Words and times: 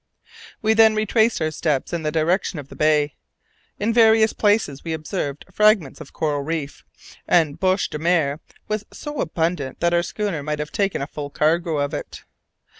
We 0.63 0.73
then 0.73 0.95
retraced 0.95 1.43
our 1.43 1.51
steps 1.51 1.93
in 1.93 2.01
the 2.01 2.11
direction 2.11 2.57
of 2.57 2.69
the 2.69 2.75
bay. 2.75 3.13
In 3.79 3.93
various 3.93 4.33
places 4.33 4.83
we 4.83 4.93
observed 4.93 5.45
fragments 5.53 6.01
of 6.01 6.11
coral 6.11 6.41
reef, 6.41 6.83
and 7.27 7.59
bêche 7.59 7.87
de 7.87 7.99
mer 7.99 8.39
was 8.67 8.83
so 8.91 9.21
abundant 9.21 9.79
that 9.79 9.93
our 9.93 10.01
schooner 10.01 10.41
might 10.41 10.57
have 10.57 10.71
taken 10.71 11.03
a 11.03 11.05
full 11.05 11.29
cargo 11.29 11.77
of 11.77 11.93
it. 11.93 12.23